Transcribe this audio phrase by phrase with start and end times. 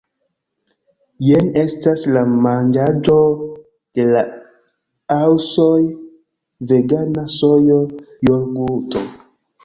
[1.25, 3.17] Jen estas la manĝaĵo
[3.99, 4.23] de la
[5.17, 5.75] asuoj
[6.71, 9.05] vegana sojo-jogurto